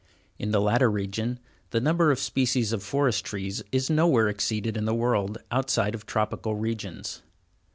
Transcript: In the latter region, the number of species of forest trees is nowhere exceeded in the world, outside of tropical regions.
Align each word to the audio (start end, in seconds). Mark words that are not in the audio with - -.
In 0.39 0.49
the 0.49 0.59
latter 0.59 0.89
region, 0.89 1.39
the 1.69 1.79
number 1.79 2.09
of 2.09 2.17
species 2.17 2.73
of 2.73 2.81
forest 2.81 3.23
trees 3.23 3.61
is 3.71 3.87
nowhere 3.87 4.29
exceeded 4.29 4.75
in 4.75 4.85
the 4.85 4.95
world, 4.95 5.37
outside 5.51 5.93
of 5.93 6.07
tropical 6.07 6.55
regions. 6.55 7.21